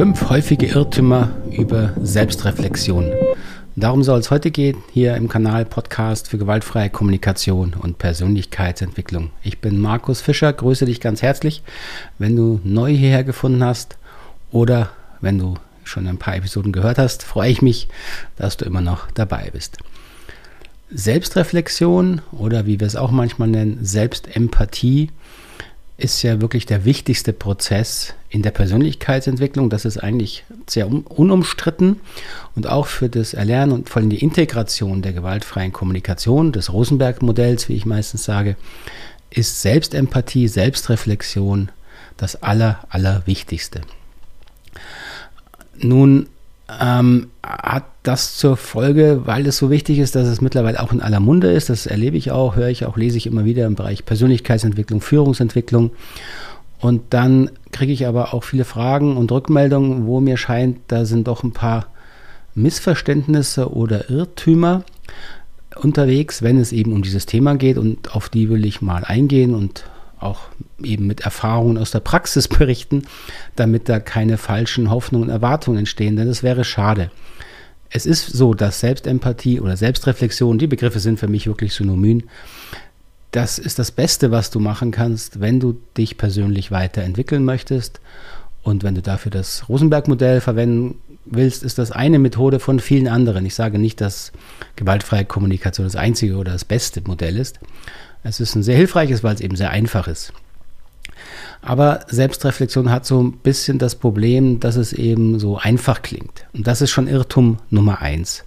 Fünf 0.00 0.30
häufige 0.30 0.64
Irrtümer 0.64 1.28
über 1.50 1.92
Selbstreflexion. 2.00 3.12
Darum 3.76 4.02
soll 4.02 4.18
es 4.20 4.30
heute 4.30 4.50
gehen, 4.50 4.78
hier 4.94 5.14
im 5.14 5.28
Kanal 5.28 5.66
Podcast 5.66 6.28
für 6.28 6.38
gewaltfreie 6.38 6.88
Kommunikation 6.88 7.74
und 7.74 7.98
Persönlichkeitsentwicklung. 7.98 9.30
Ich 9.42 9.58
bin 9.58 9.78
Markus 9.78 10.22
Fischer, 10.22 10.54
grüße 10.54 10.86
dich 10.86 11.02
ganz 11.02 11.20
herzlich. 11.20 11.62
Wenn 12.18 12.34
du 12.34 12.62
neu 12.64 12.90
hierher 12.90 13.24
gefunden 13.24 13.62
hast 13.62 13.98
oder 14.50 14.88
wenn 15.20 15.36
du 15.36 15.56
schon 15.84 16.06
ein 16.06 16.16
paar 16.16 16.34
Episoden 16.34 16.72
gehört 16.72 16.96
hast, 16.96 17.22
freue 17.22 17.50
ich 17.50 17.60
mich, 17.60 17.86
dass 18.36 18.56
du 18.56 18.64
immer 18.64 18.80
noch 18.80 19.10
dabei 19.10 19.50
bist. 19.52 19.76
Selbstreflexion 20.90 22.22
oder 22.32 22.64
wie 22.64 22.80
wir 22.80 22.86
es 22.86 22.96
auch 22.96 23.10
manchmal 23.10 23.48
nennen, 23.48 23.80
Selbstempathie 23.82 25.10
ist 26.00 26.22
ja 26.22 26.40
wirklich 26.40 26.66
der 26.66 26.84
wichtigste 26.84 27.32
Prozess 27.32 28.14
in 28.28 28.42
der 28.42 28.50
Persönlichkeitsentwicklung. 28.50 29.70
Das 29.70 29.84
ist 29.84 29.98
eigentlich 29.98 30.44
sehr 30.68 30.88
unumstritten 30.88 32.00
und 32.54 32.66
auch 32.66 32.86
für 32.86 33.08
das 33.08 33.34
Erlernen 33.34 33.72
und 33.72 33.88
vor 33.88 34.00
allem 34.00 34.10
die 34.10 34.22
Integration 34.22 35.02
der 35.02 35.12
gewaltfreien 35.12 35.72
Kommunikation, 35.72 36.52
des 36.52 36.72
Rosenberg-Modells, 36.72 37.68
wie 37.68 37.76
ich 37.76 37.86
meistens 37.86 38.24
sage, 38.24 38.56
ist 39.30 39.62
Selbstempathie, 39.62 40.48
Selbstreflexion 40.48 41.70
das 42.16 42.42
Aller, 42.42 42.84
Allerwichtigste. 42.90 43.80
Nun 45.76 46.28
ähm, 46.80 47.28
hat 47.42 47.84
das 48.02 48.36
zur 48.36 48.56
Folge, 48.56 49.22
weil 49.24 49.46
es 49.46 49.58
so 49.58 49.70
wichtig 49.70 49.98
ist, 49.98 50.14
dass 50.14 50.28
es 50.28 50.40
mittlerweile 50.40 50.82
auch 50.82 50.92
in 50.92 51.00
aller 51.00 51.20
Munde 51.20 51.50
ist. 51.50 51.70
Das 51.70 51.86
erlebe 51.86 52.16
ich 52.16 52.30
auch, 52.30 52.56
höre 52.56 52.68
ich 52.68 52.86
auch, 52.86 52.96
lese 52.96 53.16
ich 53.16 53.26
immer 53.26 53.44
wieder 53.44 53.66
im 53.66 53.74
Bereich 53.74 54.04
Persönlichkeitsentwicklung, 54.04 55.00
Führungsentwicklung. 55.00 55.90
Und 56.80 57.02
dann 57.10 57.50
kriege 57.72 57.92
ich 57.92 58.06
aber 58.06 58.32
auch 58.32 58.44
viele 58.44 58.64
Fragen 58.64 59.16
und 59.16 59.30
Rückmeldungen, 59.30 60.06
wo 60.06 60.20
mir 60.20 60.36
scheint, 60.36 60.78
da 60.88 61.04
sind 61.04 61.28
doch 61.28 61.42
ein 61.42 61.52
paar 61.52 61.86
Missverständnisse 62.54 63.72
oder 63.72 64.10
Irrtümer 64.10 64.84
unterwegs, 65.76 66.42
wenn 66.42 66.58
es 66.58 66.72
eben 66.72 66.92
um 66.92 67.02
dieses 67.02 67.26
Thema 67.26 67.56
geht. 67.56 67.78
Und 67.78 68.14
auf 68.14 68.28
die 68.28 68.48
will 68.48 68.64
ich 68.64 68.80
mal 68.80 69.04
eingehen 69.04 69.54
und 69.54 69.84
auch 70.20 70.40
eben 70.82 71.06
mit 71.06 71.20
Erfahrungen 71.20 71.78
aus 71.78 71.90
der 71.90 72.00
Praxis 72.00 72.48
berichten, 72.48 73.02
damit 73.56 73.88
da 73.88 74.00
keine 74.00 74.38
falschen 74.38 74.90
Hoffnungen 74.90 75.28
und 75.28 75.34
Erwartungen 75.34 75.78
entstehen, 75.78 76.16
denn 76.16 76.28
das 76.28 76.42
wäre 76.42 76.64
schade. 76.64 77.10
Es 77.90 78.06
ist 78.06 78.26
so, 78.26 78.54
dass 78.54 78.80
Selbstempathie 78.80 79.60
oder 79.60 79.76
Selbstreflexion, 79.76 80.58
die 80.58 80.68
Begriffe 80.68 81.00
sind 81.00 81.18
für 81.18 81.26
mich 81.26 81.46
wirklich 81.46 81.74
synonym, 81.74 82.22
das 83.32 83.58
ist 83.58 83.78
das 83.78 83.92
Beste, 83.92 84.30
was 84.30 84.50
du 84.50 84.60
machen 84.60 84.90
kannst, 84.90 85.40
wenn 85.40 85.60
du 85.60 85.80
dich 85.96 86.18
persönlich 86.18 86.70
weiterentwickeln 86.70 87.44
möchtest. 87.44 88.00
Und 88.62 88.82
wenn 88.82 88.94
du 88.94 89.02
dafür 89.02 89.30
das 89.30 89.68
Rosenberg-Modell 89.68 90.40
verwenden 90.40 90.98
willst, 91.24 91.62
ist 91.62 91.78
das 91.78 91.92
eine 91.92 92.18
Methode 92.18 92.60
von 92.60 92.80
vielen 92.80 93.08
anderen. 93.08 93.46
Ich 93.46 93.54
sage 93.54 93.78
nicht, 93.78 94.00
dass 94.00 94.32
gewaltfreie 94.76 95.24
Kommunikation 95.24 95.86
das 95.86 95.96
einzige 95.96 96.36
oder 96.36 96.52
das 96.52 96.64
beste 96.64 97.02
Modell 97.02 97.36
ist. 97.36 97.60
Es 98.22 98.40
ist 98.40 98.54
ein 98.54 98.62
sehr 98.62 98.76
hilfreiches, 98.76 99.24
weil 99.24 99.34
es 99.34 99.40
eben 99.40 99.56
sehr 99.56 99.70
einfach 99.70 100.08
ist. 100.08 100.32
Aber 101.62 102.00
Selbstreflexion 102.08 102.90
hat 102.90 103.04
so 103.04 103.22
ein 103.22 103.32
bisschen 103.32 103.78
das 103.78 103.94
Problem, 103.94 104.60
dass 104.60 104.76
es 104.76 104.92
eben 104.92 105.38
so 105.38 105.58
einfach 105.58 106.02
klingt. 106.02 106.46
Und 106.54 106.66
das 106.66 106.80
ist 106.80 106.90
schon 106.90 107.08
Irrtum 107.08 107.58
Nummer 107.70 108.00
eins. 108.00 108.44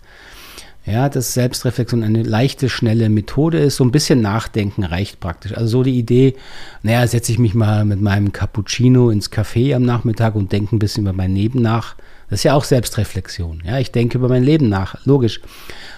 Ja, 0.86 1.08
dass 1.08 1.34
Selbstreflexion 1.34 2.04
eine 2.04 2.24
leichte, 2.24 2.68
schnelle 2.68 3.08
Methode 3.08 3.58
ist. 3.60 3.78
So 3.78 3.86
ein 3.86 3.92
bisschen 3.92 4.20
Nachdenken 4.22 4.84
reicht 4.84 5.22
praktisch. 5.22 5.56
Also 5.56 5.68
so 5.68 5.84
die 5.84 5.98
Idee, 5.98 6.36
naja, 6.82 7.08
setze 7.08 7.32
ich 7.32 7.40
mich 7.40 7.54
mal 7.54 7.86
mit 7.86 8.02
meinem 8.02 8.34
Cappuccino 8.34 9.10
ins 9.10 9.32
Café 9.32 9.76
am 9.76 9.84
Nachmittag 9.84 10.36
und 10.36 10.52
denke 10.52 10.76
ein 10.76 10.80
bisschen 10.80 11.04
über 11.04 11.14
mein 11.14 11.36
Leben 11.36 11.62
nach. 11.62 11.96
Das 12.30 12.40
ist 12.40 12.44
ja 12.44 12.54
auch 12.54 12.66
Selbstreflexion. 12.66 13.64
Ja, 13.66 13.80
ich 13.80 13.92
denke 13.92 14.18
über 14.18 14.28
mein 14.28 14.44
Leben 14.44 14.68
nach, 14.68 14.98
logisch. 15.06 15.40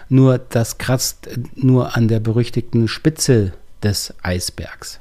Nur 0.07 0.38
das 0.38 0.78
kratzt 0.78 1.30
nur 1.56 1.96
an 1.97 2.07
der 2.07 2.19
berüchtigten 2.19 2.88
Spitze 2.88 3.53
des 3.84 4.13
Eisbergs. 4.22 5.00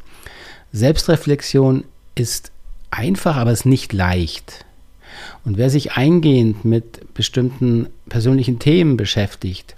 Selbstreflexion 0.73 1.85
ist 2.15 2.53
einfach, 2.91 3.37
aber 3.37 3.51
es 3.51 3.61
ist 3.61 3.67
nicht 3.67 3.93
leicht. 3.93 4.65
Und 5.45 5.57
wer 5.59 5.71
sich 5.71 5.93
eingehend 5.93 6.65
mit 6.65 7.15
bestimmten 7.15 7.89
persönlichen 8.09 8.59
Themen 8.59 8.97
beschäftigt, 8.97 9.77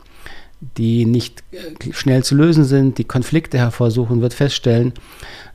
die 0.60 1.04
nicht 1.04 1.42
äh, 1.52 1.92
schnell 1.92 2.24
zu 2.24 2.34
lösen 2.34 2.64
sind, 2.64 2.98
die 2.98 3.04
Konflikte 3.04 3.58
hervorsuchen, 3.58 4.22
wird 4.22 4.32
feststellen, 4.32 4.94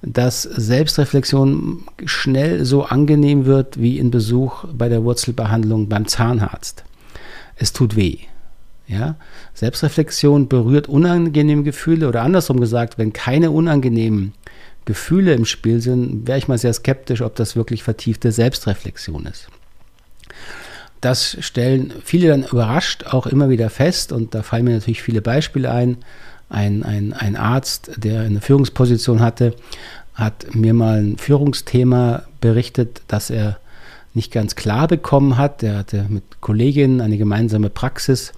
dass 0.01 0.43
Selbstreflexion 0.43 1.83
schnell 2.05 2.65
so 2.65 2.83
angenehm 2.83 3.45
wird 3.45 3.81
wie 3.81 3.99
ein 3.99 4.11
Besuch 4.11 4.65
bei 4.71 4.89
der 4.89 5.03
Wurzelbehandlung 5.03 5.89
beim 5.89 6.07
Zahnarzt. 6.07 6.83
Es 7.55 7.73
tut 7.73 7.95
weh. 7.95 8.19
Ja? 8.87 9.15
Selbstreflexion 9.53 10.47
berührt 10.47 10.87
unangenehme 10.87 11.63
Gefühle 11.63 12.07
oder 12.07 12.21
andersrum 12.21 12.59
gesagt, 12.59 12.97
wenn 12.97 13.13
keine 13.13 13.51
unangenehmen 13.51 14.33
Gefühle 14.85 15.33
im 15.33 15.45
Spiel 15.45 15.79
sind, 15.81 16.27
wäre 16.27 16.37
ich 16.37 16.47
mal 16.47 16.57
sehr 16.57 16.73
skeptisch, 16.73 17.21
ob 17.21 17.35
das 17.35 17.55
wirklich 17.55 17.83
vertiefte 17.83 18.31
Selbstreflexion 18.31 19.25
ist. 19.25 19.47
Das 21.01 21.37
stellen 21.39 21.93
viele 22.03 22.27
dann 22.27 22.43
überrascht 22.43 23.05
auch 23.05 23.25
immer 23.25 23.49
wieder 23.49 23.69
fest 23.69 24.11
und 24.11 24.35
da 24.35 24.43
fallen 24.43 24.65
mir 24.65 24.73
natürlich 24.73 25.01
viele 25.01 25.21
Beispiele 25.21 25.71
ein. 25.71 25.97
Ein, 26.49 26.83
ein, 26.83 27.13
ein 27.13 27.37
Arzt, 27.37 27.91
der 27.95 28.21
eine 28.21 28.41
Führungsposition 28.41 29.21
hatte, 29.21 29.55
hat 30.13 30.53
mir 30.53 30.73
mal 30.73 31.01
ein 31.01 31.17
Führungsthema 31.17 32.23
berichtet, 32.41 33.03
das 33.07 33.29
er 33.29 33.60
nicht 34.13 34.31
ganz 34.31 34.55
klar 34.55 34.87
bekommen 34.87 35.37
hat. 35.37 35.63
Er 35.63 35.77
hatte 35.79 36.05
mit 36.09 36.41
Kolleginnen 36.41 37.01
eine 37.01 37.17
gemeinsame 37.17 37.69
Praxis 37.69 38.33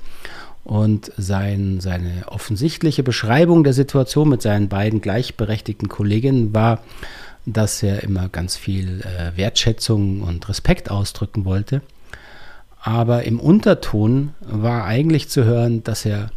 und 0.64 1.12
sein, 1.18 1.80
seine 1.82 2.24
offensichtliche 2.28 3.04
Beschreibung 3.04 3.64
der 3.64 3.74
Situation 3.74 4.30
mit 4.30 4.42
seinen 4.42 4.70
beiden 4.70 5.02
gleichberechtigten 5.02 5.90
Kolleginnen 5.90 6.54
war, 6.54 6.80
dass 7.46 7.84
er 7.84 8.04
immer 8.04 8.30
ganz 8.30 8.56
viel 8.56 9.02
äh, 9.02 9.36
Wertschätzung 9.38 10.22
und 10.22 10.48
Respekt 10.48 10.90
ausdrücken 10.90 11.44
wollte. 11.44 11.82
Aber 12.82 13.24
im 13.24 13.40
Unterton 13.40 14.34
war 14.42 14.86
eigentlich 14.86 15.30
zu 15.30 15.44
hören, 15.44 15.84
dass 15.84 16.06
er 16.06 16.32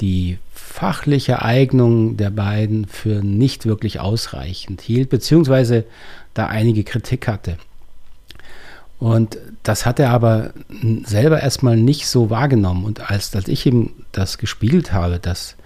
die 0.00 0.38
fachliche 0.52 1.42
Eignung 1.42 2.16
der 2.16 2.30
beiden 2.30 2.86
für 2.86 3.22
nicht 3.22 3.66
wirklich 3.66 4.00
ausreichend 4.00 4.80
hielt, 4.80 5.08
beziehungsweise 5.08 5.84
da 6.32 6.46
einige 6.46 6.82
Kritik 6.82 7.28
hatte. 7.28 7.58
Und 8.98 9.38
das 9.62 9.86
hat 9.86 9.98
er 9.98 10.10
aber 10.10 10.52
selber 11.04 11.40
erstmal 11.40 11.76
nicht 11.76 12.06
so 12.06 12.30
wahrgenommen. 12.30 12.84
Und 12.84 13.10
als, 13.10 13.34
als 13.34 13.48
ich 13.48 13.66
ihm 13.66 13.90
das 14.12 14.38
gespiegelt 14.38 14.92
habe, 14.92 15.18
dass 15.18 15.56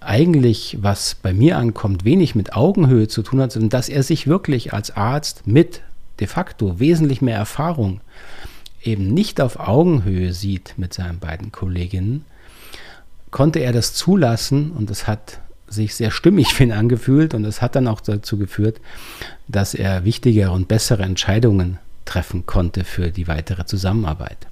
eigentlich, 0.00 0.78
was 0.80 1.14
bei 1.14 1.32
mir 1.32 1.58
ankommt, 1.58 2.04
wenig 2.04 2.34
mit 2.34 2.54
Augenhöhe 2.54 3.08
zu 3.08 3.22
tun 3.22 3.40
hat, 3.40 3.52
sondern 3.52 3.70
dass 3.70 3.88
er 3.88 4.02
sich 4.02 4.26
wirklich 4.26 4.72
als 4.72 4.96
Arzt 4.96 5.46
mit 5.46 5.82
de 6.20 6.26
facto 6.26 6.78
wesentlich 6.78 7.20
mehr 7.20 7.36
Erfahrung 7.36 8.00
eben 8.82 9.12
nicht 9.12 9.40
auf 9.40 9.58
Augenhöhe 9.58 10.32
sieht 10.32 10.74
mit 10.76 10.94
seinen 10.94 11.18
beiden 11.18 11.52
Kolleginnen, 11.52 12.24
konnte 13.30 13.58
er 13.58 13.72
das 13.72 13.94
zulassen 13.94 14.72
und 14.72 14.88
das 14.88 15.06
hat 15.06 15.40
sich 15.66 15.94
sehr 15.94 16.10
stimmig 16.10 16.54
für 16.54 16.64
ihn 16.64 16.72
angefühlt 16.72 17.34
und 17.34 17.42
das 17.42 17.60
hat 17.60 17.76
dann 17.76 17.88
auch 17.88 18.00
dazu 18.00 18.38
geführt, 18.38 18.80
dass 19.48 19.74
er 19.74 20.04
wichtigere 20.04 20.52
und 20.52 20.68
bessere 20.68 21.02
Entscheidungen 21.02 21.78
treffen 22.08 22.46
konnte 22.46 22.84
für 22.84 23.10
die 23.10 23.28
weitere 23.28 23.66
Zusammenarbeit. 23.66 24.46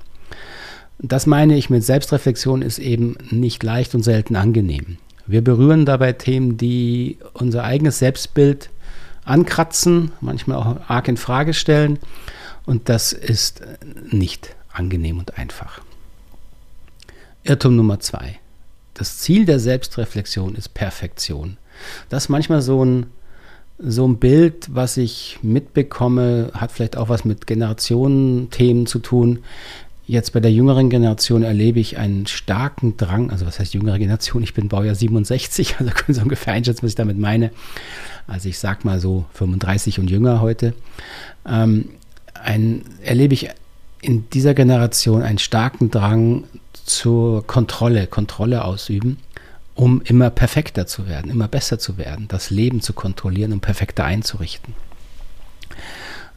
Das 0.98 1.26
meine 1.26 1.56
ich 1.56 1.70
mit 1.70 1.84
Selbstreflexion 1.84 2.62
ist 2.62 2.78
eben 2.78 3.16
nicht 3.30 3.62
leicht 3.62 3.94
und 3.94 4.02
selten 4.02 4.36
angenehm. 4.36 4.98
Wir 5.26 5.42
berühren 5.42 5.86
dabei 5.86 6.12
Themen, 6.12 6.56
die 6.56 7.18
unser 7.32 7.64
eigenes 7.64 7.98
Selbstbild 7.98 8.70
ankratzen, 9.24 10.12
manchmal 10.20 10.58
auch 10.58 10.88
arg 10.88 11.08
in 11.08 11.16
Frage 11.16 11.54
stellen 11.54 11.98
und 12.64 12.88
das 12.88 13.12
ist 13.12 13.62
nicht 14.10 14.54
angenehm 14.70 15.18
und 15.18 15.38
einfach. 15.38 15.80
Irrtum 17.42 17.76
Nummer 17.76 18.00
zwei. 18.00 18.38
Das 18.94 19.18
Ziel 19.18 19.46
der 19.46 19.58
Selbstreflexion 19.58 20.54
ist 20.54 20.74
Perfektion. 20.74 21.56
Das 22.08 22.24
ist 22.24 22.28
manchmal 22.28 22.62
so 22.62 22.84
ein 22.84 23.06
so 23.78 24.06
ein 24.06 24.18
Bild, 24.18 24.68
was 24.74 24.96
ich 24.96 25.38
mitbekomme, 25.42 26.50
hat 26.54 26.72
vielleicht 26.72 26.96
auch 26.96 27.08
was 27.08 27.24
mit 27.24 27.46
Generationenthemen 27.46 28.86
zu 28.86 28.98
tun. 28.98 29.40
Jetzt 30.06 30.32
bei 30.32 30.40
der 30.40 30.52
jüngeren 30.52 30.88
Generation 30.88 31.42
erlebe 31.42 31.80
ich 31.80 31.98
einen 31.98 32.26
starken 32.26 32.96
Drang, 32.96 33.30
also 33.30 33.44
was 33.44 33.58
heißt 33.58 33.74
jüngere 33.74 33.98
Generation? 33.98 34.42
Ich 34.42 34.54
bin 34.54 34.68
Baujahr 34.68 34.94
67, 34.94 35.76
also 35.78 35.90
können 35.92 36.14
Sie 36.14 36.22
ungefähr 36.22 36.52
einschätzen, 36.52 36.84
was 36.84 36.90
ich 36.90 36.96
damit 36.96 37.18
meine. 37.18 37.50
Also 38.26 38.48
ich 38.48 38.58
sag 38.58 38.84
mal 38.84 39.00
so 39.00 39.26
35 39.34 39.98
und 39.98 40.10
jünger 40.10 40.40
heute. 40.40 40.74
Ähm, 41.46 41.90
ein, 42.34 42.82
erlebe 43.02 43.34
ich 43.34 43.50
in 44.00 44.30
dieser 44.30 44.54
Generation 44.54 45.22
einen 45.22 45.38
starken 45.38 45.90
Drang 45.90 46.44
zur 46.84 47.46
Kontrolle, 47.46 48.06
Kontrolle 48.06 48.64
ausüben 48.64 49.18
um 49.76 50.02
immer 50.02 50.30
perfekter 50.30 50.86
zu 50.86 51.06
werden, 51.06 51.30
immer 51.30 51.46
besser 51.46 51.78
zu 51.78 51.98
werden, 51.98 52.26
das 52.28 52.50
Leben 52.50 52.80
zu 52.80 52.92
kontrollieren 52.92 53.52
und 53.52 53.60
perfekter 53.60 54.04
einzurichten. 54.04 54.74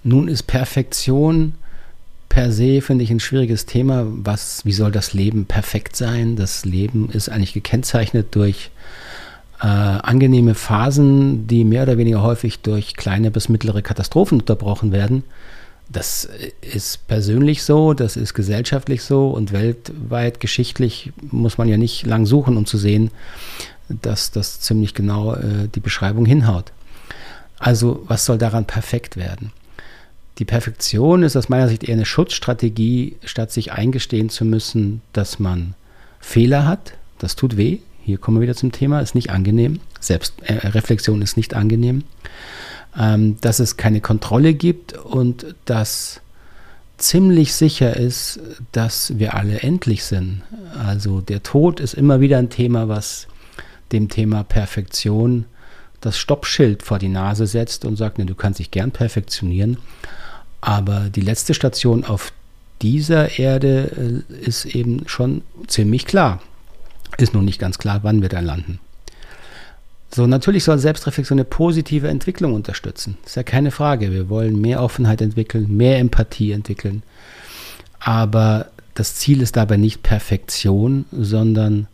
Nun 0.03 0.27
ist 0.27 0.43
Perfektion 0.43 1.53
per 2.29 2.51
se 2.51 2.81
finde 2.81 3.03
ich 3.03 3.09
ein 3.09 3.19
schwieriges 3.19 3.65
Thema. 3.65 4.05
Was, 4.07 4.63
wie 4.63 4.71
soll 4.71 4.91
das 4.91 5.13
Leben 5.13 5.45
perfekt 5.45 5.95
sein? 5.95 6.35
Das 6.35 6.63
Leben 6.63 7.09
ist 7.09 7.27
eigentlich 7.27 7.53
gekennzeichnet 7.53 8.35
durch 8.35 8.69
äh, 9.61 9.65
angenehme 9.65 10.53
Phasen, 10.53 11.47
die 11.47 11.63
mehr 11.63 11.83
oder 11.83 11.97
weniger 11.97 12.21
häufig 12.21 12.59
durch 12.59 12.95
kleine 12.95 13.31
bis 13.31 13.49
mittlere 13.49 13.81
Katastrophen 13.81 14.39
unterbrochen 14.39 14.91
werden. 14.91 15.23
Das 15.91 16.29
ist 16.61 17.07
persönlich 17.07 17.63
so, 17.63 17.95
das 17.95 18.15
ist 18.15 18.35
gesellschaftlich 18.35 19.01
so 19.01 19.29
und 19.29 19.51
weltweit 19.51 20.39
geschichtlich 20.39 21.11
muss 21.31 21.57
man 21.57 21.67
ja 21.67 21.77
nicht 21.77 22.05
lang 22.05 22.27
suchen, 22.27 22.57
um 22.57 22.67
zu 22.67 22.77
sehen, 22.77 23.09
dass 23.89 24.29
das 24.29 24.59
ziemlich 24.59 24.93
genau 24.93 25.33
äh, 25.33 25.67
die 25.73 25.79
Beschreibung 25.79 26.25
hinhaut. 26.25 26.71
Also 27.57 28.03
was 28.07 28.25
soll 28.25 28.37
daran 28.37 28.65
perfekt 28.65 29.17
werden? 29.17 29.51
Die 30.37 30.45
Perfektion 30.45 31.23
ist 31.23 31.35
aus 31.35 31.49
meiner 31.49 31.67
Sicht 31.67 31.83
eher 31.83 31.95
eine 31.95 32.05
Schutzstrategie, 32.05 33.17
statt 33.25 33.51
sich 33.51 33.73
eingestehen 33.73 34.29
zu 34.29 34.45
müssen, 34.45 35.01
dass 35.11 35.37
man 35.37 35.73
Fehler 36.21 36.65
hat. 36.65 36.93
Das 37.17 37.35
tut 37.35 37.57
weh. 37.57 37.79
Hier 38.05 38.17
kommen 38.17 38.37
wir 38.37 38.43
wieder 38.43 38.55
zum 38.55 38.71
Thema, 38.71 39.01
ist 39.01 39.15
nicht 39.15 39.31
angenehm. 39.31 39.81
Selbstreflexion 39.99 41.19
äh, 41.19 41.23
ist 41.25 41.35
nicht 41.35 41.53
angenehm. 41.53 42.03
Ähm, 42.97 43.37
dass 43.41 43.59
es 43.59 43.77
keine 43.77 44.01
Kontrolle 44.01 44.53
gibt 44.53 44.93
und 44.93 45.55
dass 45.65 46.21
ziemlich 46.97 47.53
sicher 47.53 47.95
ist, 47.95 48.39
dass 48.71 49.17
wir 49.17 49.35
alle 49.35 49.59
endlich 49.61 50.03
sind. 50.03 50.41
Also 50.77 51.21
der 51.21 51.43
Tod 51.43 51.79
ist 51.79 51.93
immer 51.93 52.19
wieder 52.19 52.37
ein 52.37 52.49
Thema, 52.49 52.87
was 52.87 53.27
dem 53.91 54.09
Thema 54.09 54.43
Perfektion 54.43 55.45
das 56.01 56.17
Stoppschild 56.17 56.83
vor 56.83 56.99
die 56.99 57.09
Nase 57.09 57.47
setzt 57.47 57.85
und 57.85 57.95
sagt, 57.95 58.17
ne, 58.17 58.25
du 58.25 58.35
kannst 58.35 58.59
dich 58.59 58.71
gern 58.71 58.91
perfektionieren, 58.91 59.77
aber 60.61 61.09
die 61.09 61.21
letzte 61.21 61.53
Station 61.53 62.05
auf 62.05 62.31
dieser 62.81 63.39
Erde 63.39 64.23
äh, 64.31 64.33
ist 64.45 64.65
eben 64.65 65.07
schon 65.07 65.41
ziemlich 65.67 66.05
klar. 66.05 66.41
Ist 67.17 67.33
nun 67.33 67.45
nicht 67.45 67.59
ganz 67.59 67.77
klar, 67.77 67.99
wann 68.03 68.21
wir 68.21 68.29
da 68.29 68.39
landen. 68.39 68.79
So, 70.11 70.25
natürlich 70.25 70.63
soll 70.63 70.79
Selbstreflexion 70.79 71.37
eine 71.37 71.45
positive 71.45 72.07
Entwicklung 72.07 72.53
unterstützen. 72.53 73.17
Ist 73.25 73.35
ja 73.35 73.43
keine 73.43 73.71
Frage. 73.71 74.11
Wir 74.11 74.29
wollen 74.29 74.59
mehr 74.59 74.81
Offenheit 74.81 75.21
entwickeln, 75.21 75.75
mehr 75.75 75.99
Empathie 75.99 76.51
entwickeln. 76.51 77.03
Aber 77.99 78.67
das 78.95 79.15
Ziel 79.15 79.41
ist 79.41 79.55
dabei 79.55 79.77
nicht 79.77 80.01
Perfektion, 80.01 81.05
sondern 81.11 81.87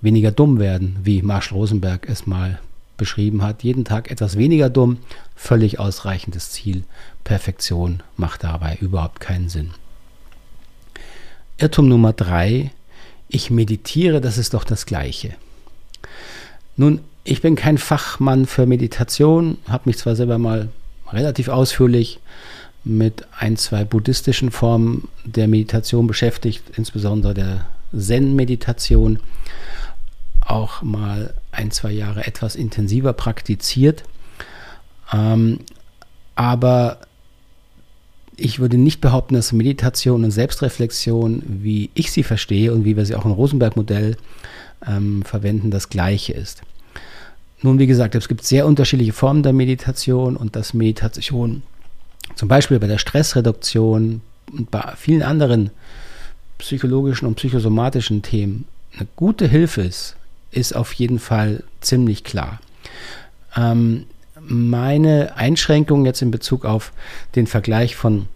weniger 0.00 0.30
dumm 0.30 0.60
werden, 0.60 0.96
wie 1.02 1.22
Marshall 1.22 1.58
Rosenberg 1.58 2.08
es 2.08 2.26
mal 2.26 2.60
beschrieben 2.96 3.42
hat. 3.42 3.64
Jeden 3.64 3.84
Tag 3.84 4.10
etwas 4.10 4.36
weniger 4.36 4.70
dumm, 4.70 4.98
völlig 5.34 5.80
ausreichendes 5.80 6.50
Ziel. 6.50 6.84
Perfektion 7.24 8.02
macht 8.16 8.44
dabei 8.44 8.76
überhaupt 8.80 9.20
keinen 9.20 9.48
Sinn. 9.48 9.70
Irrtum 11.58 11.88
Nummer 11.88 12.12
drei, 12.12 12.70
ich 13.28 13.50
meditiere, 13.50 14.20
das 14.20 14.38
ist 14.38 14.54
doch 14.54 14.64
das 14.64 14.86
Gleiche. 14.86 15.34
Nun, 16.76 17.00
ich 17.28 17.42
bin 17.42 17.56
kein 17.56 17.76
Fachmann 17.76 18.46
für 18.46 18.64
Meditation, 18.64 19.58
habe 19.68 19.82
mich 19.84 19.98
zwar 19.98 20.16
selber 20.16 20.38
mal 20.38 20.70
relativ 21.10 21.48
ausführlich 21.48 22.20
mit 22.84 23.26
ein, 23.38 23.58
zwei 23.58 23.84
buddhistischen 23.84 24.50
Formen 24.50 25.08
der 25.26 25.46
Meditation 25.46 26.06
beschäftigt, 26.06 26.62
insbesondere 26.76 27.34
der 27.34 27.66
Zen-Meditation, 27.94 29.18
auch 30.40 30.80
mal 30.80 31.34
ein, 31.52 31.70
zwei 31.70 31.90
Jahre 31.90 32.26
etwas 32.26 32.56
intensiver 32.56 33.12
praktiziert. 33.12 34.04
Ähm, 35.12 35.60
aber 36.34 36.98
ich 38.36 38.58
würde 38.58 38.78
nicht 38.78 39.02
behaupten, 39.02 39.34
dass 39.34 39.52
Meditation 39.52 40.24
und 40.24 40.30
Selbstreflexion, 40.30 41.42
wie 41.46 41.90
ich 41.92 42.10
sie 42.10 42.22
verstehe 42.22 42.72
und 42.72 42.86
wie 42.86 42.96
wir 42.96 43.04
sie 43.04 43.16
auch 43.16 43.26
im 43.26 43.32
Rosenberg-Modell 43.32 44.16
ähm, 44.86 45.22
verwenden, 45.24 45.70
das 45.70 45.90
gleiche 45.90 46.32
ist. 46.32 46.62
Nun, 47.62 47.78
wie 47.78 47.86
gesagt, 47.86 48.14
es 48.14 48.28
gibt 48.28 48.44
sehr 48.44 48.66
unterschiedliche 48.66 49.12
Formen 49.12 49.42
der 49.42 49.52
Meditation 49.52 50.36
und 50.36 50.54
dass 50.54 50.74
Meditation 50.74 51.62
zum 52.36 52.48
Beispiel 52.48 52.78
bei 52.78 52.86
der 52.86 52.98
Stressreduktion 52.98 54.20
und 54.52 54.70
bei 54.70 54.92
vielen 54.96 55.22
anderen 55.22 55.70
psychologischen 56.58 57.26
und 57.26 57.34
psychosomatischen 57.34 58.22
Themen 58.22 58.66
eine 58.96 59.08
gute 59.16 59.46
Hilfe 59.46 59.82
ist, 59.82 60.16
ist 60.50 60.74
auf 60.74 60.92
jeden 60.94 61.18
Fall 61.18 61.62
ziemlich 61.80 62.24
klar. 62.24 62.60
Ähm, 63.56 64.04
meine 64.40 65.36
Einschränkung 65.36 66.06
jetzt 66.06 66.22
in 66.22 66.30
Bezug 66.30 66.64
auf 66.64 66.92
den 67.34 67.46
Vergleich 67.46 67.96
von 67.96 68.26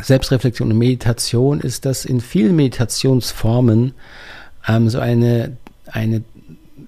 Selbstreflexion 0.00 0.70
und 0.70 0.78
Meditation 0.78 1.60
ist, 1.60 1.84
dass 1.84 2.04
in 2.04 2.20
vielen 2.20 2.56
Meditationsformen 2.56 3.94
ähm, 4.66 4.88
so 4.88 4.98
eine, 4.98 5.56
eine 5.86 6.22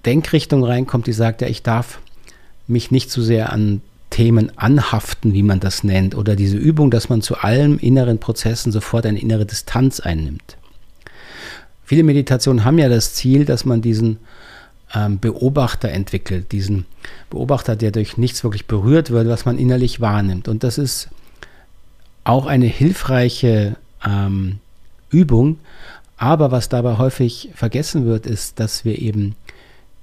Denkrichtung 0.06 0.64
reinkommt, 0.64 1.06
die 1.06 1.12
sagt, 1.12 1.42
ja, 1.42 1.48
ich 1.48 1.62
darf 1.62 2.00
mich 2.66 2.90
nicht 2.90 3.10
zu 3.10 3.22
sehr 3.22 3.52
an 3.52 3.82
Themen 4.10 4.56
anhaften, 4.56 5.34
wie 5.34 5.42
man 5.42 5.60
das 5.60 5.84
nennt, 5.84 6.14
oder 6.14 6.36
diese 6.36 6.56
Übung, 6.56 6.90
dass 6.90 7.08
man 7.08 7.22
zu 7.22 7.36
allen 7.36 7.78
inneren 7.78 8.18
Prozessen 8.18 8.72
sofort 8.72 9.04
eine 9.04 9.20
innere 9.20 9.44
Distanz 9.44 10.00
einnimmt. 10.00 10.56
Viele 11.84 12.02
Meditationen 12.02 12.64
haben 12.64 12.78
ja 12.78 12.88
das 12.88 13.14
Ziel, 13.14 13.44
dass 13.44 13.64
man 13.64 13.82
diesen 13.82 14.18
ähm, 14.94 15.18
Beobachter 15.18 15.88
entwickelt, 15.90 16.52
diesen 16.52 16.86
Beobachter, 17.30 17.76
der 17.76 17.90
durch 17.90 18.16
nichts 18.16 18.42
wirklich 18.42 18.66
berührt 18.66 19.10
wird, 19.10 19.28
was 19.28 19.44
man 19.44 19.58
innerlich 19.58 20.00
wahrnimmt. 20.00 20.48
Und 20.48 20.64
das 20.64 20.78
ist 20.78 21.08
auch 22.24 22.46
eine 22.46 22.66
hilfreiche 22.66 23.76
ähm, 24.04 24.58
Übung. 25.10 25.58
Aber 26.16 26.50
was 26.50 26.68
dabei 26.68 26.98
häufig 26.98 27.50
vergessen 27.54 28.06
wird, 28.06 28.26
ist, 28.26 28.58
dass 28.58 28.84
wir 28.84 28.98
eben 28.98 29.36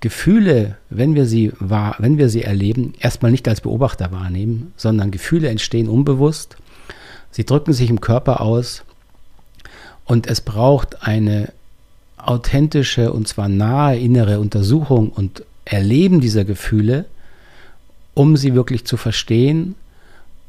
Gefühle, 0.03 0.75
wenn 0.89 1.15
wir 1.15 1.25
sie 1.25 1.53
wahr, 1.59 1.95
wenn 1.97 2.17
wir 2.17 2.27
sie 2.27 2.43
erleben, 2.43 2.93
erstmal 2.99 3.31
nicht 3.31 3.47
als 3.47 3.61
Beobachter 3.61 4.11
wahrnehmen, 4.11 4.73
sondern 4.75 5.11
Gefühle 5.11 5.47
entstehen 5.47 5.87
unbewusst. 5.87 6.57
Sie 7.31 7.45
drücken 7.45 7.71
sich 7.71 7.89
im 7.89 8.01
Körper 8.01 8.41
aus 8.41 8.83
und 10.03 10.27
es 10.27 10.41
braucht 10.41 11.07
eine 11.07 11.53
authentische 12.17 13.13
und 13.13 13.29
zwar 13.29 13.47
nahe 13.47 13.97
innere 13.97 14.41
Untersuchung 14.41 15.09
und 15.09 15.45
Erleben 15.63 16.19
dieser 16.19 16.43
Gefühle, 16.43 17.05
um 18.13 18.35
sie 18.35 18.55
wirklich 18.55 18.83
zu 18.83 18.97
verstehen 18.97 19.75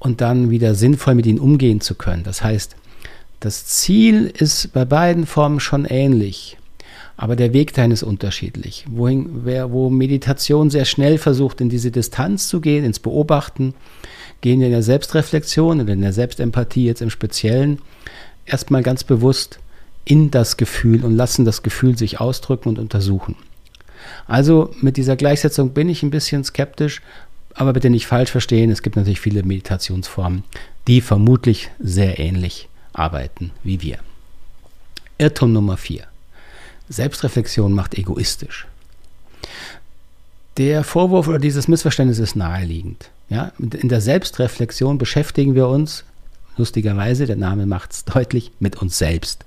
und 0.00 0.20
dann 0.20 0.50
wieder 0.50 0.74
sinnvoll 0.74 1.14
mit 1.14 1.26
ihnen 1.26 1.38
umgehen 1.38 1.80
zu 1.80 1.94
können. 1.94 2.24
Das 2.24 2.42
heißt, 2.42 2.74
das 3.38 3.66
Ziel 3.66 4.26
ist 4.36 4.72
bei 4.72 4.84
beiden 4.84 5.26
Formen 5.26 5.60
schon 5.60 5.84
ähnlich, 5.84 6.56
aber 7.16 7.36
der 7.36 7.52
Weg 7.52 7.74
dahin 7.74 7.92
ist 7.92 8.02
unterschiedlich. 8.02 8.84
Wohin, 8.88 9.44
wer, 9.44 9.70
wo 9.70 9.90
Meditation 9.90 10.70
sehr 10.70 10.84
schnell 10.84 11.18
versucht, 11.18 11.60
in 11.60 11.68
diese 11.68 11.90
Distanz 11.90 12.48
zu 12.48 12.60
gehen, 12.60 12.84
ins 12.84 12.98
Beobachten, 12.98 13.74
gehen 14.40 14.60
wir 14.60 14.66
in 14.66 14.72
der 14.72 14.82
Selbstreflexion 14.82 15.80
oder 15.80 15.92
in 15.92 16.00
der 16.00 16.12
Selbstempathie 16.12 16.86
jetzt 16.86 17.02
im 17.02 17.10
Speziellen 17.10 17.78
erstmal 18.46 18.82
ganz 18.82 19.04
bewusst 19.04 19.58
in 20.04 20.30
das 20.30 20.56
Gefühl 20.56 21.04
und 21.04 21.16
lassen 21.16 21.44
das 21.44 21.62
Gefühl 21.62 21.96
sich 21.96 22.20
ausdrücken 22.20 22.68
und 22.68 22.78
untersuchen. 22.78 23.36
Also 24.26 24.70
mit 24.80 24.96
dieser 24.96 25.16
Gleichsetzung 25.16 25.70
bin 25.70 25.88
ich 25.88 26.02
ein 26.02 26.10
bisschen 26.10 26.44
skeptisch, 26.44 27.00
aber 27.54 27.72
bitte 27.72 27.88
nicht 27.88 28.06
falsch 28.06 28.30
verstehen, 28.30 28.70
es 28.70 28.82
gibt 28.82 28.96
natürlich 28.96 29.20
viele 29.20 29.44
Meditationsformen, 29.44 30.42
die 30.88 31.00
vermutlich 31.00 31.70
sehr 31.78 32.18
ähnlich 32.18 32.68
arbeiten 32.92 33.52
wie 33.62 33.80
wir. 33.80 33.98
Irrtum 35.16 35.52
Nummer 35.52 35.76
4. 35.76 36.04
Selbstreflexion 36.88 37.72
macht 37.72 37.96
egoistisch. 37.96 38.66
Der 40.56 40.84
Vorwurf 40.84 41.26
oder 41.28 41.38
dieses 41.38 41.66
Missverständnis 41.68 42.18
ist 42.18 42.36
naheliegend. 42.36 43.10
Ja, 43.28 43.52
in 43.58 43.88
der 43.88 44.00
Selbstreflexion 44.00 44.98
beschäftigen 44.98 45.54
wir 45.54 45.68
uns, 45.68 46.04
lustigerweise, 46.56 47.26
der 47.26 47.36
Name 47.36 47.66
macht 47.66 47.92
es 47.92 48.04
deutlich, 48.04 48.52
mit 48.60 48.80
uns 48.80 48.98
selbst. 48.98 49.44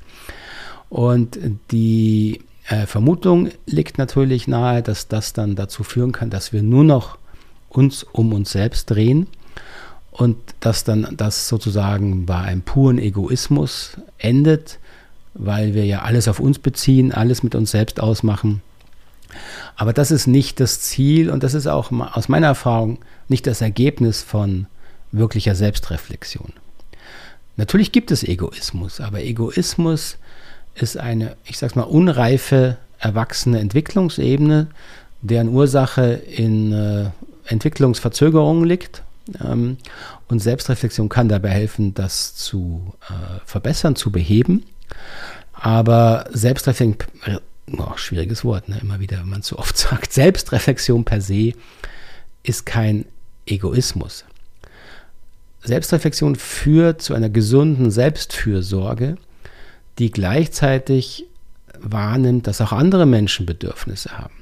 Und 0.90 1.38
die 1.72 2.42
äh, 2.68 2.86
Vermutung 2.86 3.50
liegt 3.66 3.98
natürlich 3.98 4.48
nahe, 4.48 4.82
dass 4.82 5.08
das 5.08 5.34
dann 5.34 5.56
dazu 5.56 5.84
führen 5.84 6.12
kann, 6.12 6.30
dass 6.30 6.54
wir 6.54 6.64
nur 6.64 6.84
noch 6.84 7.18
uns 7.70 8.04
um 8.04 8.34
uns 8.34 8.52
selbst 8.52 8.90
drehen 8.90 9.28
und 10.12 10.38
dass 10.60 10.84
dann 10.84 11.14
das 11.16 11.48
sozusagen 11.48 12.26
bei 12.26 12.40
einem 12.40 12.62
puren 12.62 12.98
Egoismus 12.98 13.98
endet, 14.18 14.80
weil 15.38 15.74
wir 15.74 15.86
ja 15.86 16.02
alles 16.02 16.28
auf 16.28 16.40
uns 16.40 16.60
beziehen, 16.60 17.12
alles 17.12 17.44
mit 17.44 17.56
uns 17.56 17.72
selbst 17.72 18.00
ausmachen. 18.00 18.62
Aber 19.76 19.94
das 19.94 20.12
ist 20.12 20.28
nicht 20.28 20.60
das 20.60 20.82
Ziel 20.82 21.30
und 21.30 21.44
das 21.44 21.54
ist 21.54 21.68
auch 21.68 21.92
aus 21.92 22.28
meiner 22.28 22.48
Erfahrung 22.48 23.00
nicht 23.28 23.46
das 23.46 23.62
Ergebnis 23.62 24.24
von 24.24 24.68
wirklicher 25.12 25.56
Selbstreflexion. 25.56 26.54
Natürlich 27.56 27.92
gibt 27.92 28.12
es 28.12 28.24
Egoismus, 28.24 29.00
aber 29.00 29.22
Egoismus 29.22 30.18
ist 30.76 30.98
eine, 30.98 31.36
ich 31.46 31.58
sag's 31.58 31.76
mal, 31.76 31.84
unreife, 31.84 32.78
erwachsene 33.00 33.60
Entwicklungsebene, 33.60 34.68
deren 35.22 35.50
Ursache 35.50 36.14
in 36.14 36.72
äh, 36.72 37.10
Entwicklungsverzögerungen 37.46 38.66
liegt 38.66 39.04
Ähm, 39.44 39.78
und 40.28 40.40
Selbstreflexion 40.40 41.10
kann 41.10 41.30
dabei 41.30 41.50
helfen, 41.50 41.94
das 41.94 42.36
zu 42.36 42.94
äh, 43.10 43.40
verbessern, 43.46 43.96
zu 43.96 44.12
beheben. 44.12 44.64
Aber 45.54 46.26
Selbstreflexion, 46.32 46.98
oh, 47.78 47.98
schwieriges 47.98 48.46
Wort, 48.46 48.70
ne? 48.70 48.80
immer 48.82 49.00
wieder, 49.00 49.20
wenn 49.20 49.30
man 49.30 49.40
es 49.42 49.48
so 49.48 49.58
oft 49.58 49.78
sagt, 49.78 50.14
Selbstreflexion 50.14 51.04
per 51.04 51.22
se 51.22 51.54
ist 52.44 52.66
kein 52.66 53.06
Egoismus. 53.46 54.26
Selbstreflexion 55.64 56.36
führt 56.36 57.02
zu 57.02 57.14
einer 57.14 57.30
gesunden 57.30 57.92
Selbstfürsorge, 57.92 59.18
die 60.00 60.12
gleichzeitig 60.12 61.26
wahrnimmt, 61.80 62.48
dass 62.48 62.62
auch 62.62 62.72
andere 62.72 63.06
Menschen 63.06 63.46
Bedürfnisse 63.46 64.18
haben. 64.18 64.34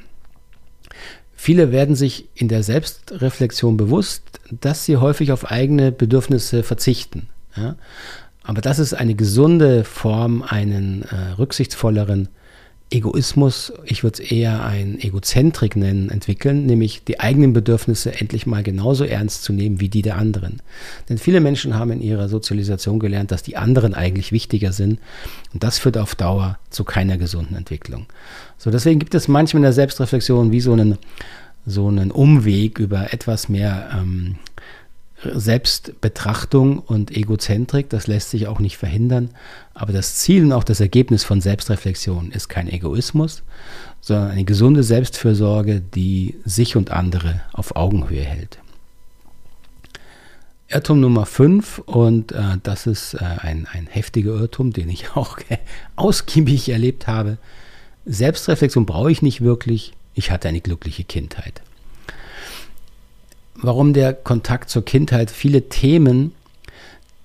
Viele 1.36 1.72
werden 1.72 1.96
sich 1.96 2.28
in 2.34 2.48
der 2.48 2.64
Selbstreflexion 2.64 3.78
bewusst, 3.78 4.40
dass 4.52 4.86
sie 4.86 4.98
häufig 4.98 5.32
auf 5.32 5.52
eigene 5.52 5.92
Bedürfnisse 5.92 6.64
verzichten. 6.64 7.30
Ja? 7.56 7.75
Aber 8.46 8.62
das 8.62 8.80
ist 8.80 8.94
eine 8.94 9.16
gesunde 9.16 9.84
Form, 9.84 10.44
einen 10.44 11.04
äh, 11.04 11.34
rücksichtsvolleren 11.38 12.30
Egoismus, 12.92 13.74
ich 13.84 14.04
würde 14.04 14.22
es 14.22 14.32
eher 14.32 14.64
ein 14.64 15.00
Egozentrik 15.00 15.75
nennen, 15.75 16.10
entwickeln, 16.10 16.68
nämlich 16.68 17.04
die 17.04 17.20
eigenen 17.20 17.52
Bedürfnisse 17.52 18.20
endlich 18.20 18.46
mal 18.46 18.62
genauso 18.62 19.04
ernst 19.06 19.44
zu 19.44 19.54
nehmen 19.54 19.80
wie 19.82 19.90
die 19.90 20.04
der 20.04 20.18
anderen. 20.18 20.62
Denn 21.10 21.18
viele 21.18 21.42
Menschen 21.42 21.74
haben 21.74 21.92
in 21.92 22.02
ihrer 22.02 22.30
Sozialisation 22.30 23.00
gelernt, 23.00 23.32
dass 23.32 23.42
die 23.42 23.58
anderen 23.58 23.96
eigentlich 23.96 24.32
wichtiger 24.32 24.72
sind 24.72 25.00
und 25.54 25.64
das 25.64 25.80
führt 25.80 25.98
auf 25.98 26.14
Dauer 26.14 26.60
zu 26.70 26.84
keiner 26.84 27.18
gesunden 27.18 27.58
Entwicklung. 27.58 28.06
So, 28.60 28.70
deswegen 28.70 29.00
gibt 29.00 29.16
es 29.16 29.28
manchmal 29.28 29.62
in 29.62 29.64
der 29.64 29.74
Selbstreflexion 29.74 30.52
wie 30.52 30.62
so 30.62 30.74
einen, 30.74 31.00
so 31.66 31.88
einen 31.88 32.12
Umweg 32.12 32.78
über 32.78 33.12
etwas 33.14 33.50
mehr 33.50 33.90
ähm, 34.00 34.36
Selbstbetrachtung 35.34 36.79
und 36.79 37.15
Egozentrik, 37.15 37.89
das 37.89 38.08
lässt 38.08 38.29
sich 38.29 38.48
auch 38.48 38.60
nicht 38.60 38.77
verhindern. 38.77 39.29
Aber 39.74 39.94
das 39.94 40.15
Ziel 40.15 40.46
und 40.46 40.51
auch 40.53 40.63
das 40.63 40.79
Ergebnis 40.79 41.24
von 41.24 41.41
Selbstreflexion 41.41 42.32
ist 42.32 42.50
kein 42.50 42.67
Egoismus, 42.67 43.44
sondern 44.01 44.32
eine 44.32 44.46
gesunde 44.46 44.84
Selbstfürsorge, 44.84 45.82
die 45.82 46.36
sich 46.46 46.75
und 46.75 46.91
andere 46.91 47.41
auf 47.53 47.75
Augenhöhe 47.75 48.24
hält. 48.24 48.60
Irrtum 50.67 51.00
Nummer 51.00 51.25
5, 51.25 51.79
und 51.79 52.32
äh, 52.32 52.58
das 52.63 52.88
ist 52.88 53.13
äh, 53.13 53.20
ein, 53.20 53.67
ein 53.72 53.88
heftiger 53.88 54.32
Irrtum, 54.32 54.74
den 54.74 54.89
ich 54.89 55.12
auch 55.15 55.38
ausgiebig 55.96 56.70
erlebt 56.70 57.08
habe. 57.08 57.38
Selbstreflexion 58.05 58.86
brauche 58.86 59.12
ich 59.12 59.22
nicht 59.22 59.41
wirklich, 59.41 59.94
ich 60.13 60.32
hatte 60.32 60.48
eine 60.48 60.62
glückliche 60.62 61.03
Kindheit 61.03 61.62
warum 63.65 63.93
der 63.93 64.13
Kontakt 64.13 64.69
zur 64.69 64.86
Kindheit 64.86 65.31
viele 65.31 65.69
Themen, 65.69 66.34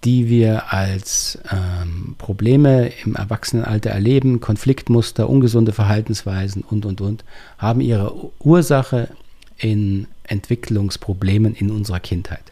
die 0.04 0.28
wir 0.28 0.72
als 0.72 1.38
ähm, 1.52 2.14
Probleme 2.16 2.90
im 3.04 3.14
Erwachsenenalter 3.14 3.90
erleben, 3.90 4.40
Konfliktmuster, 4.40 5.28
ungesunde 5.28 5.72
Verhaltensweisen 5.72 6.62
und, 6.62 6.86
und, 6.86 7.00
und, 7.00 7.24
haben 7.58 7.80
ihre 7.80 8.14
Ursache 8.40 9.08
in 9.58 10.06
Entwicklungsproblemen 10.24 11.54
in 11.54 11.70
unserer 11.70 12.00
Kindheit. 12.00 12.44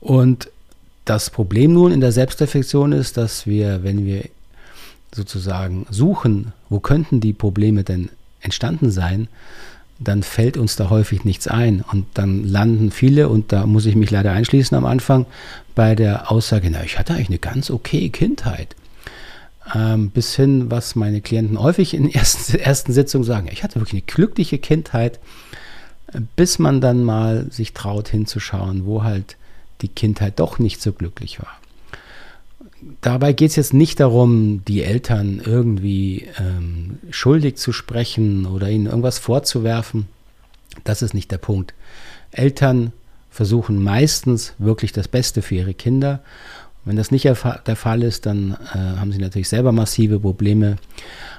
Und 0.00 0.50
das 1.04 1.28
Problem 1.28 1.74
nun 1.74 1.92
in 1.92 2.00
der 2.00 2.12
Selbstreflexion 2.12 2.92
ist, 2.92 3.18
dass 3.18 3.46
wir, 3.46 3.82
wenn 3.82 4.06
wir 4.06 4.24
sozusagen 5.14 5.86
suchen, 5.90 6.52
wo 6.70 6.80
könnten 6.80 7.20
die 7.20 7.34
Probleme 7.34 7.84
denn 7.84 8.08
entstanden 8.40 8.90
sein, 8.90 9.28
dann 9.98 10.22
fällt 10.22 10.56
uns 10.56 10.76
da 10.76 10.90
häufig 10.90 11.24
nichts 11.24 11.48
ein. 11.48 11.82
Und 11.82 12.06
dann 12.14 12.44
landen 12.44 12.90
viele, 12.90 13.28
und 13.28 13.52
da 13.52 13.66
muss 13.66 13.86
ich 13.86 13.96
mich 13.96 14.10
leider 14.10 14.32
einschließen 14.32 14.76
am 14.76 14.86
Anfang, 14.86 15.26
bei 15.74 15.94
der 15.94 16.30
Aussage, 16.30 16.70
na, 16.70 16.82
ich 16.84 16.98
hatte 16.98 17.14
eigentlich 17.14 17.28
eine 17.28 17.38
ganz 17.38 17.70
okay 17.70 18.08
Kindheit. 18.08 18.74
Ähm, 19.74 20.10
bis 20.10 20.36
hin, 20.36 20.70
was 20.70 20.94
meine 20.94 21.20
Klienten 21.20 21.58
häufig 21.60 21.94
in 21.94 22.10
ersten, 22.12 22.58
ersten 22.58 22.92
Sitzungen 22.92 23.24
sagen, 23.24 23.48
ich 23.50 23.62
hatte 23.62 23.76
wirklich 23.76 24.02
eine 24.02 24.14
glückliche 24.14 24.58
Kindheit, 24.58 25.20
bis 26.36 26.58
man 26.58 26.80
dann 26.80 27.02
mal 27.02 27.46
sich 27.50 27.72
traut 27.72 28.08
hinzuschauen, 28.08 28.84
wo 28.84 29.02
halt 29.02 29.36
die 29.80 29.88
Kindheit 29.88 30.38
doch 30.38 30.58
nicht 30.58 30.80
so 30.80 30.92
glücklich 30.92 31.40
war 31.40 31.58
dabei 33.00 33.32
geht 33.32 33.50
es 33.50 33.56
jetzt 33.56 33.74
nicht 33.74 34.00
darum, 34.00 34.64
die 34.66 34.82
Eltern 34.82 35.40
irgendwie 35.44 36.28
ähm, 36.38 36.98
schuldig 37.10 37.56
zu 37.56 37.72
sprechen 37.72 38.46
oder 38.46 38.68
ihnen 38.70 38.86
irgendwas 38.86 39.18
vorzuwerfen. 39.18 40.06
Das 40.84 41.02
ist 41.02 41.14
nicht 41.14 41.30
der 41.30 41.38
Punkt. 41.38 41.74
Eltern 42.30 42.92
versuchen 43.30 43.82
meistens 43.82 44.54
wirklich 44.58 44.92
das 44.92 45.08
Beste 45.08 45.42
für 45.42 45.56
ihre 45.56 45.74
Kinder. 45.74 46.20
wenn 46.84 46.96
das 46.96 47.10
nicht 47.10 47.24
der 47.24 47.76
Fall 47.76 48.02
ist, 48.02 48.26
dann 48.26 48.56
äh, 48.74 48.78
haben 48.78 49.12
sie 49.12 49.18
natürlich 49.18 49.48
selber 49.48 49.72
massive 49.72 50.20
Probleme. 50.20 50.76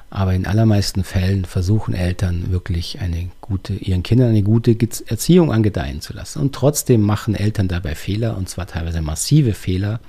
Aber 0.10 0.34
in 0.34 0.46
allermeisten 0.46 1.04
Fällen 1.04 1.46
versuchen 1.46 1.94
Eltern 1.94 2.52
wirklich 2.52 3.00
eine 3.00 3.30
gute, 3.42 3.74
ihren 3.74 4.04
Kindern 4.04 4.30
eine 4.30 4.44
gute 4.44 4.78
Erziehung 5.08 5.52
angedeihen 5.52 6.02
zu 6.02 6.14
lassen. 6.14 6.40
Und 6.40 6.56
trotzdem 6.56 7.02
machen 7.02 7.36
Eltern 7.36 7.68
dabei 7.68 7.96
Fehler, 7.96 8.38
und 8.38 8.50
zwar 8.50 8.68
teilweise 8.68 9.02
massive 9.02 9.54
Fehler. 9.54 10.00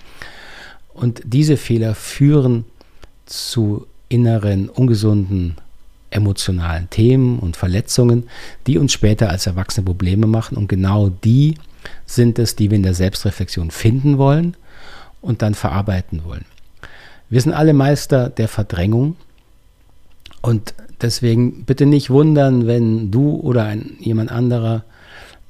Und 0.96 1.20
diese 1.24 1.56
Fehler 1.56 1.94
führen 1.94 2.64
zu 3.26 3.86
inneren, 4.08 4.68
ungesunden, 4.70 5.56
emotionalen 6.10 6.88
Themen 6.88 7.38
und 7.38 7.56
Verletzungen, 7.56 8.28
die 8.66 8.78
uns 8.78 8.92
später 8.92 9.28
als 9.28 9.46
Erwachsene 9.46 9.84
Probleme 9.84 10.26
machen. 10.26 10.56
Und 10.56 10.68
genau 10.68 11.10
die 11.10 11.56
sind 12.06 12.38
es, 12.38 12.56
die 12.56 12.70
wir 12.70 12.76
in 12.76 12.82
der 12.82 12.94
Selbstreflexion 12.94 13.70
finden 13.70 14.16
wollen 14.16 14.56
und 15.20 15.42
dann 15.42 15.54
verarbeiten 15.54 16.24
wollen. 16.24 16.46
Wir 17.28 17.40
sind 17.40 17.52
alle 17.52 17.74
Meister 17.74 18.30
der 18.30 18.48
Verdrängung 18.48 19.16
und 20.40 20.74
deswegen 21.02 21.64
bitte 21.64 21.84
nicht 21.84 22.08
wundern, 22.08 22.66
wenn 22.66 23.10
du 23.10 23.36
oder 23.36 23.64
ein, 23.64 23.96
jemand 23.98 24.30
anderer 24.30 24.84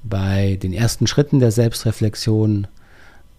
bei 0.03 0.59
den 0.61 0.73
ersten 0.73 1.07
Schritten 1.07 1.39
der 1.39 1.53
Selbstreflexion 1.53 2.67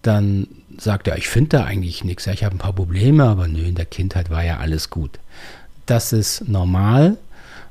dann 0.02 0.46
sagt 0.80 1.08
er, 1.08 1.18
ich 1.18 1.28
finde 1.28 1.58
da 1.58 1.64
eigentlich 1.64 2.04
nichts. 2.04 2.26
Ich 2.26 2.44
habe 2.44 2.56
ein 2.56 2.60
paar 2.60 2.72
Probleme, 2.72 3.24
aber 3.24 3.48
nö, 3.48 3.62
in 3.62 3.74
der 3.74 3.86
Kindheit 3.86 4.30
war 4.30 4.44
ja 4.44 4.58
alles 4.58 4.90
gut. 4.90 5.18
Das 5.86 6.12
ist 6.12 6.48
normal 6.48 7.16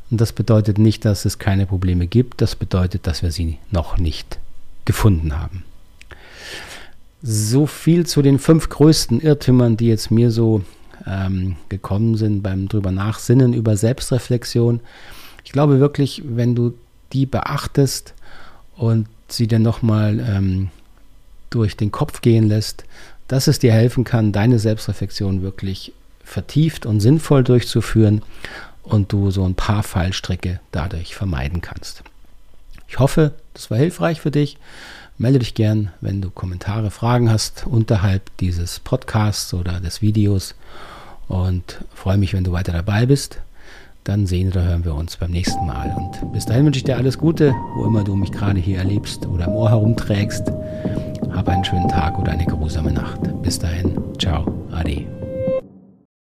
und 0.10 0.22
das 0.22 0.34
bedeutet 0.34 0.78
nicht, 0.78 1.06
dass 1.06 1.26
es 1.26 1.40
keine 1.40 1.66
Probleme 1.66 2.08
gibt. 2.08 2.42
Das 2.42 2.56
bedeutet, 2.56 3.08
dass 3.08 3.24
wir 3.24 3.32
sie 3.32 3.58
noch 3.72 3.98
nicht 3.98 4.40
gefunden 4.86 5.38
haben. 5.38 5.64
So 7.22 7.66
viel 7.66 8.06
zu 8.06 8.22
den 8.22 8.40
fünf 8.40 8.70
größten 8.70 9.22
Irrtümern, 9.22 9.76
die 9.76 9.88
jetzt 9.88 10.12
mir 10.12 10.32
so 10.32 10.64
ähm, 11.06 11.56
gekommen 11.70 12.16
sind 12.16 12.42
beim 12.42 12.68
drüber 12.68 12.92
nachsinnen 12.92 13.54
über 13.54 13.76
Selbstreflexion. 13.76 14.80
Ich 15.44 15.52
glaube 15.52 15.80
wirklich, 15.80 16.24
wenn 16.26 16.56
du 16.56 16.74
die 17.14 17.26
beachtest 17.26 18.14
und 18.76 19.08
sie 19.28 19.48
dann 19.48 19.62
nochmal 19.62 20.20
ähm, 20.20 20.70
durch 21.50 21.78
den 21.78 21.92
Kopf 21.92 22.22
gehen 22.22 22.48
lässt, 22.48 22.84
dass 23.28 23.48
es 23.48 23.60
dir 23.60 23.74
helfen 23.74 24.04
kann, 24.04 24.32
deine 24.32 24.60
Selbstreflexion 24.60 25.42
wirklich 25.42 25.94
vertieft 26.24 26.86
und 26.86 27.00
sinnvoll 27.00 27.44
durchzuführen 27.44 28.22
und 28.84 29.12
du 29.12 29.32
so 29.32 29.46
ein 29.46 29.56
paar 29.56 29.84
Fallstricke 29.84 30.60
dadurch 30.72 31.16
vermeiden 31.16 31.62
kannst. 31.62 32.04
Ich 32.88 33.00
hoffe, 33.00 33.34
das 33.54 33.70
war 33.70 33.78
hilfreich 33.78 34.22
für 34.22 34.32
dich. 34.32 34.58
Melde 35.18 35.40
dich 35.40 35.56
gern, 35.56 35.92
wenn 36.00 36.22
du 36.22 36.30
Kommentare, 36.30 36.92
Fragen 36.92 37.30
hast 37.30 37.66
unterhalb 37.66 38.36
dieses 38.38 38.80
Podcasts 38.80 39.54
oder 39.54 39.80
des 39.80 40.02
Videos 40.02 40.56
und 41.28 41.80
freue 41.94 42.18
mich, 42.18 42.34
wenn 42.34 42.44
du 42.44 42.52
weiter 42.52 42.72
dabei 42.72 43.06
bist. 43.06 43.40
Dann 44.04 44.26
sehen 44.26 44.50
oder 44.50 44.64
hören 44.64 44.86
wir 44.86 44.96
uns 44.96 45.18
beim 45.18 45.32
nächsten 45.32 45.66
Mal. 45.66 45.94
Und 45.98 46.32
bis 46.32 46.46
dahin 46.46 46.66
wünsche 46.66 46.78
ich 46.78 46.86
dir 46.86 46.96
alles 46.96 47.18
Gute, 47.18 47.54
wo 47.76 47.86
immer 47.86 48.06
du 48.06 48.16
mich 48.16 48.32
gerade 48.32 48.60
hier 48.60 48.78
erlebst 48.78 49.26
oder 49.26 49.46
im 49.46 49.52
Ohr 49.52 49.70
herumträgst. 49.70 50.50
Hab 51.38 51.50
einen 51.50 51.64
schönen 51.64 51.88
Tag 51.88 52.18
oder 52.18 52.32
eine 52.32 52.46
geruhsame 52.46 52.92
Nacht. 52.92 53.20
Bis 53.44 53.60
dahin, 53.60 53.96
ciao, 54.18 54.44
ade. 54.72 55.06